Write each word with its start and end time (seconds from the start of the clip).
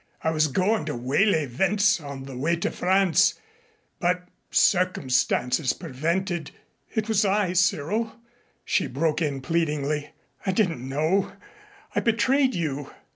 I 0.23 0.31
was 0.31 0.47
goin' 0.47 0.83
to 0.85 0.95
waylay 0.95 1.45
Wentz 1.45 1.99
on 2.01 2.23
the 2.23 2.35
way 2.35 2.55
to 2.55 2.71
France, 2.71 3.35
but 3.99 4.23
circumstances 4.49 5.73
prevented" 5.73 6.49
"It 6.95 7.07
was 7.07 7.23
I, 7.23 7.53
Cyril," 7.53 8.15
she 8.65 8.87
broke 8.87 9.21
in 9.21 9.41
pleadingly. 9.41 10.09
"I 10.43 10.53
didn't 10.53 10.89
know. 10.89 11.33
I 11.95 11.99
betrayed 11.99 12.55
you." 12.55 12.89